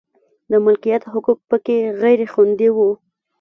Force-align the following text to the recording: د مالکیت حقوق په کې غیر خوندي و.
د 0.51 0.53
مالکیت 0.65 1.03
حقوق 1.13 1.39
په 1.49 1.57
کې 1.65 1.77
غیر 2.01 2.19
خوندي 2.33 2.69
و. 2.71 2.77